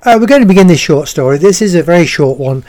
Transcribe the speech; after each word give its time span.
Uh, 0.00 0.16
we're 0.20 0.28
going 0.28 0.40
to 0.40 0.46
begin 0.46 0.68
this 0.68 0.78
short 0.78 1.08
story. 1.08 1.38
This 1.38 1.60
is 1.60 1.74
a 1.74 1.82
very 1.82 2.06
short 2.06 2.38
one. 2.38 2.62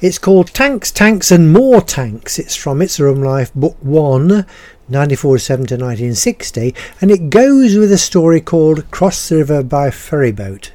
It's 0.00 0.20
called 0.20 0.54
Tanks, 0.54 0.92
Tanks 0.92 1.32
and 1.32 1.52
More 1.52 1.80
Tanks. 1.80 2.38
It's 2.38 2.54
from 2.54 2.80
It's 2.80 3.00
a 3.00 3.04
Rum 3.04 3.24
Life, 3.24 3.52
Book 3.54 3.76
1, 3.80 4.28
1947 4.28 5.66
to 5.66 5.74
1960, 5.74 6.76
and 7.00 7.10
it 7.10 7.28
goes 7.28 7.74
with 7.74 7.90
a 7.90 7.98
story 7.98 8.40
called 8.40 8.88
Cross 8.92 9.28
the 9.28 9.38
River 9.38 9.64
by 9.64 9.90
Ferryboat. 9.90 10.70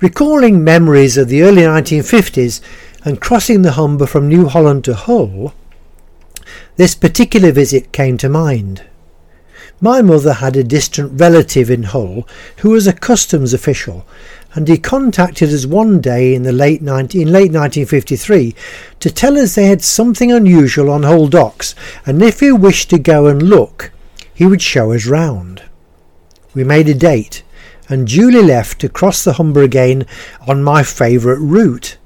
Recalling 0.00 0.64
memories 0.64 1.16
of 1.16 1.28
the 1.28 1.42
early 1.42 1.62
1950s 1.62 2.60
and 3.04 3.20
crossing 3.20 3.62
the 3.62 3.72
Humber 3.72 4.06
from 4.06 4.26
New 4.26 4.48
Holland 4.48 4.82
to 4.86 4.94
Hull, 4.94 5.54
this 6.74 6.96
particular 6.96 7.52
visit 7.52 7.92
came 7.92 8.18
to 8.18 8.28
mind. 8.28 8.82
My 9.84 10.00
mother 10.00 10.34
had 10.34 10.56
a 10.56 10.62
distant 10.62 11.20
relative 11.20 11.68
in 11.68 11.82
Hull 11.82 12.24
who 12.58 12.70
was 12.70 12.86
a 12.86 12.92
customs 12.92 13.52
official, 13.52 14.06
and 14.54 14.68
he 14.68 14.78
contacted 14.78 15.52
us 15.52 15.66
one 15.66 16.00
day 16.00 16.36
in 16.36 16.44
the 16.44 16.52
late 16.52 16.82
19, 16.82 17.20
in 17.20 17.32
late 17.32 17.50
1953 17.50 18.54
to 19.00 19.10
tell 19.10 19.36
us 19.36 19.56
they 19.56 19.66
had 19.66 19.82
something 19.82 20.30
unusual 20.30 20.88
on 20.88 21.02
Hull 21.02 21.26
docks, 21.26 21.74
and 22.06 22.22
if 22.22 22.40
we 22.40 22.52
wished 22.52 22.90
to 22.90 22.98
go 23.00 23.26
and 23.26 23.42
look, 23.42 23.90
he 24.32 24.46
would 24.46 24.62
show 24.62 24.92
us 24.92 25.06
round. 25.06 25.64
We 26.54 26.62
made 26.62 26.88
a 26.88 26.94
date, 26.94 27.42
and 27.88 28.06
duly 28.06 28.40
left 28.40 28.80
to 28.82 28.88
cross 28.88 29.24
the 29.24 29.32
Humber 29.32 29.62
again 29.62 30.06
on 30.46 30.62
my 30.62 30.84
favourite 30.84 31.40
route. 31.40 31.96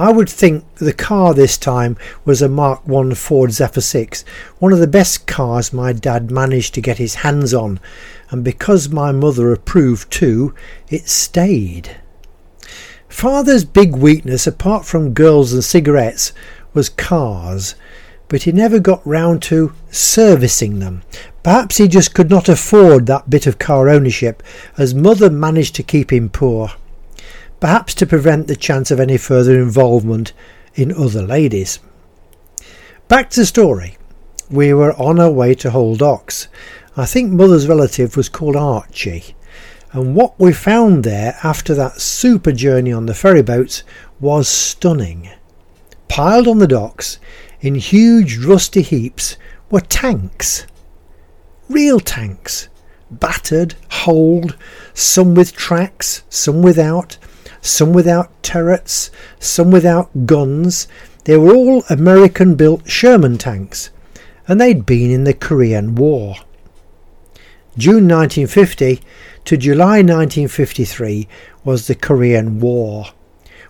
I 0.00 0.12
would 0.12 0.28
think 0.28 0.76
the 0.76 0.92
car 0.92 1.34
this 1.34 1.58
time 1.58 1.96
was 2.24 2.40
a 2.40 2.48
Mark 2.48 2.86
1 2.86 3.16
Ford 3.16 3.50
Zephyr 3.50 3.80
6, 3.80 4.24
one 4.60 4.72
of 4.72 4.78
the 4.78 4.86
best 4.86 5.26
cars 5.26 5.72
my 5.72 5.92
dad 5.92 6.30
managed 6.30 6.74
to 6.74 6.80
get 6.80 6.98
his 6.98 7.16
hands 7.16 7.52
on, 7.52 7.80
and 8.30 8.44
because 8.44 8.88
my 8.90 9.10
mother 9.10 9.52
approved 9.52 10.08
too, 10.08 10.54
it 10.88 11.08
stayed. 11.08 11.96
Father's 13.08 13.64
big 13.64 13.96
weakness, 13.96 14.46
apart 14.46 14.84
from 14.84 15.14
girls 15.14 15.52
and 15.52 15.64
cigarettes, 15.64 16.32
was 16.74 16.88
cars, 16.88 17.74
but 18.28 18.44
he 18.44 18.52
never 18.52 18.78
got 18.78 19.04
round 19.04 19.42
to 19.42 19.72
servicing 19.90 20.78
them. 20.78 21.02
Perhaps 21.42 21.78
he 21.78 21.88
just 21.88 22.14
could 22.14 22.30
not 22.30 22.48
afford 22.48 23.06
that 23.06 23.28
bit 23.28 23.48
of 23.48 23.58
car 23.58 23.88
ownership, 23.88 24.44
as 24.76 24.94
mother 24.94 25.28
managed 25.28 25.74
to 25.74 25.82
keep 25.82 26.12
him 26.12 26.28
poor 26.28 26.70
perhaps 27.60 27.94
to 27.94 28.06
prevent 28.06 28.46
the 28.46 28.56
chance 28.56 28.90
of 28.90 29.00
any 29.00 29.16
further 29.16 29.60
involvement 29.60 30.32
in 30.74 30.92
other 30.92 31.22
ladies. 31.22 31.80
Back 33.08 33.30
to 33.30 33.40
the 33.40 33.46
story. 33.46 33.96
We 34.50 34.72
were 34.72 34.92
on 34.94 35.18
our 35.20 35.30
way 35.30 35.54
to 35.56 35.70
Hull 35.70 35.96
Docks. 35.96 36.48
I 36.96 37.06
think 37.06 37.30
Mother's 37.30 37.68
relative 37.68 38.16
was 38.16 38.28
called 38.28 38.56
Archie, 38.56 39.36
and 39.92 40.14
what 40.14 40.38
we 40.38 40.52
found 40.52 41.04
there 41.04 41.38
after 41.42 41.74
that 41.74 42.00
super 42.00 42.52
journey 42.52 42.92
on 42.92 43.06
the 43.06 43.14
ferry 43.14 43.42
boats 43.42 43.82
was 44.20 44.48
stunning. 44.48 45.30
Piled 46.08 46.48
on 46.48 46.58
the 46.58 46.66
docks, 46.66 47.18
in 47.60 47.74
huge 47.74 48.38
rusty 48.38 48.82
heaps, 48.82 49.36
were 49.70 49.80
tanks. 49.80 50.66
Real 51.68 52.00
tanks. 52.00 52.68
Battered, 53.10 53.74
holed, 53.90 54.56
some 54.92 55.34
with 55.34 55.54
tracks, 55.54 56.22
some 56.28 56.62
without, 56.62 57.16
some 57.68 57.92
without 57.92 58.42
turrets, 58.42 59.10
some 59.38 59.70
without 59.70 60.26
guns. 60.26 60.88
They 61.24 61.36
were 61.36 61.54
all 61.54 61.84
American 61.90 62.54
built 62.54 62.88
Sherman 62.88 63.38
tanks, 63.38 63.90
and 64.46 64.60
they'd 64.60 64.86
been 64.86 65.10
in 65.10 65.24
the 65.24 65.34
Korean 65.34 65.94
War. 65.94 66.36
June 67.76 68.08
1950 68.08 69.00
to 69.44 69.56
July 69.56 69.98
1953 69.98 71.28
was 71.64 71.86
the 71.86 71.94
Korean 71.94 72.58
War, 72.58 73.06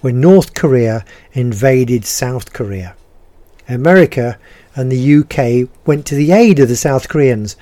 when 0.00 0.20
North 0.20 0.54
Korea 0.54 1.04
invaded 1.32 2.04
South 2.04 2.52
Korea. 2.52 2.94
America 3.68 4.38
and 4.74 4.90
the 4.90 5.16
UK 5.16 5.68
went 5.86 6.06
to 6.06 6.14
the 6.14 6.32
aid 6.32 6.58
of 6.60 6.68
the 6.68 6.76
South 6.76 7.08
Koreans, 7.08 7.56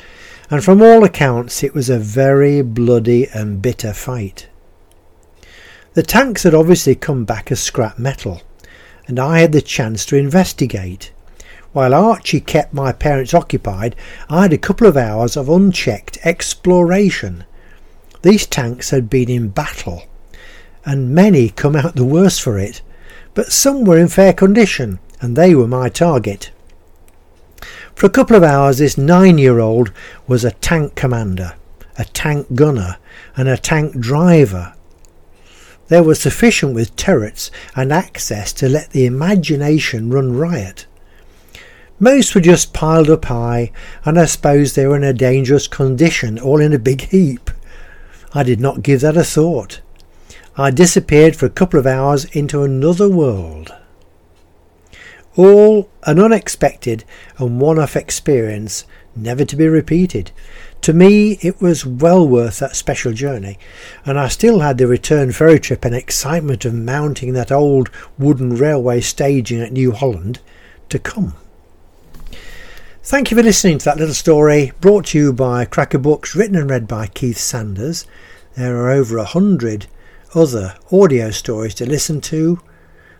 and 0.51 0.63
from 0.63 0.81
all 0.81 1.05
accounts 1.05 1.63
it 1.63 1.75
was 1.75 1.91
a 1.91 1.99
very 1.99 2.63
bloody 2.63 3.27
and 3.35 3.61
bitter 3.61 3.93
fight. 3.93 4.49
The 5.95 6.03
tanks 6.03 6.43
had 6.43 6.55
obviously 6.55 6.95
come 6.95 7.25
back 7.25 7.51
as 7.51 7.61
scrap 7.61 7.99
metal, 7.99 8.43
and 9.07 9.19
I 9.19 9.41
had 9.41 9.53
the 9.53 9.63
chance 9.63 10.05
to 10.07 10.17
investigate. 10.17 11.11
While 11.73 11.95
Archie 11.95 12.41
kept 12.41 12.75
my 12.75 12.93
parents 12.93 13.33
occupied, 13.33 13.97
I 14.29 14.43
had 14.43 14.53
a 14.53 14.59
couple 14.59 14.87
of 14.87 14.97
hours 14.97 15.37
of 15.37 15.49
unchecked 15.49 16.19
exploration. 16.25 17.45
These 18.23 18.47
tanks 18.47 18.91
had 18.91 19.09
been 19.09 19.31
in 19.31 19.49
battle, 19.49 20.05
and 20.85 21.15
many 21.15 21.49
come 21.49 21.75
out 21.75 21.97
the 21.97 22.05
worse 22.05 22.39
for 22.39 22.59
it, 22.59 22.83
but 23.35 23.53
some 23.53 23.85
were 23.85 23.99
in 23.99 24.09
fair 24.09 24.33
condition, 24.33 24.99
and 25.21 25.37
they 25.37 25.55
were 25.55 25.69
my 25.69 25.89
target. 25.89 26.51
For 27.95 28.07
a 28.07 28.11
couple 28.11 28.37
of 28.37 28.45
hours, 28.45 28.79
this 28.79 28.99
nine 28.99 29.39
year 29.39 29.59
old 29.59 29.91
was 30.27 30.45
a 30.45 30.53
tank 30.53 30.95
commander, 30.95 31.55
a 31.97 32.05
tank 32.05 32.55
gunner, 32.55 32.99
and 33.37 33.49
a 33.49 33.57
tank 33.57 33.99
driver 33.99 34.75
there 35.89 36.03
was 36.03 36.21
sufficient 36.21 36.75
with 36.75 36.97
turrets 36.97 37.51
and 37.75 37.93
access 37.93 38.53
to 38.55 38.69
let 38.69 38.91
the 38.91 39.07
imagination 39.07 40.11
run 40.11 40.37
riot. 40.37 40.87
Most 41.99 42.35
were 42.35 42.41
just 42.41 42.73
piled 42.73 43.11
up 43.11 43.25
high, 43.25 43.73
and 44.05 44.19
I 44.19 44.27
suppose 44.27 44.75
they 44.75 44.87
were 44.87 44.97
in 44.97 45.05
a 45.05 45.13
dangerous 45.13 45.67
condition, 45.67 46.39
all 46.39 46.61
in 46.61 46.73
a 46.73 46.79
big 46.79 47.03
heap. 47.03 47.51
I 48.33 48.45
did 48.45 48.61
not 48.61 48.83
give 48.83 49.01
that 49.01 49.17
a 49.17 49.25
thought. 49.25 49.81
I 50.57 50.71
disappeared 50.71 51.35
for 51.35 51.47
a 51.47 51.51
couple 51.51 51.81
of 51.81 51.87
hours 51.87 52.25
into 52.27 52.63
another 52.63 53.09
world. 53.09 53.73
All 55.39 55.89
an 56.03 56.19
unexpected 56.19 57.05
and 57.39 57.61
one 57.61 57.79
off 57.79 57.95
experience, 57.95 58.85
never 59.15 59.45
to 59.45 59.55
be 59.55 59.69
repeated. 59.69 60.33
To 60.81 60.93
me, 60.93 61.39
it 61.41 61.61
was 61.61 61.87
well 61.87 62.27
worth 62.27 62.59
that 62.59 62.75
special 62.75 63.13
journey, 63.13 63.57
and 64.05 64.19
I 64.19 64.27
still 64.27 64.59
had 64.59 64.79
the 64.79 64.89
return 64.89 65.31
ferry 65.31 65.61
trip 65.61 65.85
and 65.85 65.95
excitement 65.95 66.65
of 66.65 66.75
mounting 66.75 67.35
that 67.35 67.53
old 67.53 67.89
wooden 68.19 68.57
railway 68.57 69.01
staging 69.01 69.61
at 69.61 69.71
New 69.71 69.93
Holland 69.93 70.41
to 70.89 70.99
come. 70.99 71.35
Thank 73.05 73.31
you 73.31 73.37
for 73.37 73.45
listening 73.45 73.79
to 73.79 73.85
that 73.85 73.99
little 73.99 74.15
story 74.15 74.73
brought 74.81 75.07
to 75.07 75.19
you 75.19 75.33
by 75.33 75.67
Cracker 75.67 75.99
Books, 75.99 76.35
written 76.35 76.57
and 76.57 76.69
read 76.69 76.89
by 76.89 77.07
Keith 77.07 77.39
Sanders. 77.39 78.07
There 78.57 78.77
are 78.77 78.91
over 78.91 79.19
a 79.19 79.25
hundred 79.25 79.87
other 80.35 80.75
audio 80.91 81.31
stories 81.31 81.75
to 81.77 81.87
listen 81.87 82.21
to, 82.23 82.61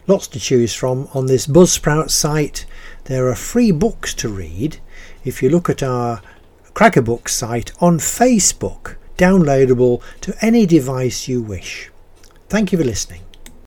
lots 0.09 0.27
to 0.29 0.41
choose 0.41 0.75
from 0.75 1.09
on 1.13 1.27
this 1.27 1.47
Buzzsprout 1.47 2.11
site. 2.11 2.65
There 3.05 3.29
are 3.29 3.35
free 3.35 3.71
books 3.71 4.15
to 4.15 4.29
read. 4.29 4.79
If 5.25 5.43
you 5.43 5.51
look 5.51 5.69
at 5.69 5.83
our 5.83 6.23
Crackerbook 6.75 7.29
site 7.29 7.71
on 7.81 7.99
Facebook, 7.99 8.97
downloadable 9.19 10.03
to 10.23 10.35
any 10.41 10.65
device 10.65 11.29
you 11.29 11.43
wish. 11.43 11.91
Thank 12.49 12.73
you 12.73 12.79
for 12.79 12.85
listening. 12.85 13.28